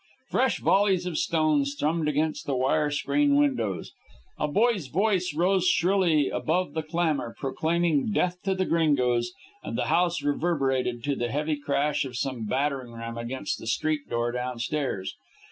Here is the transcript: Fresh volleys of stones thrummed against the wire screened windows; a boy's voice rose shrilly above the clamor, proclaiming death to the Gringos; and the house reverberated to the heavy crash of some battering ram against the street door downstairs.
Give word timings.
Fresh 0.31 0.61
volleys 0.61 1.05
of 1.05 1.19
stones 1.19 1.75
thrummed 1.75 2.07
against 2.07 2.47
the 2.47 2.55
wire 2.55 2.89
screened 2.89 3.37
windows; 3.37 3.93
a 4.39 4.47
boy's 4.47 4.87
voice 4.87 5.35
rose 5.35 5.67
shrilly 5.67 6.27
above 6.27 6.73
the 6.73 6.81
clamor, 6.81 7.35
proclaiming 7.37 8.11
death 8.11 8.41
to 8.41 8.55
the 8.55 8.65
Gringos; 8.65 9.31
and 9.63 9.77
the 9.77 9.85
house 9.93 10.23
reverberated 10.23 11.03
to 11.03 11.15
the 11.15 11.29
heavy 11.29 11.55
crash 11.55 12.03
of 12.03 12.17
some 12.17 12.45
battering 12.47 12.93
ram 12.93 13.15
against 13.15 13.59
the 13.59 13.67
street 13.67 14.09
door 14.09 14.31
downstairs. 14.31 15.13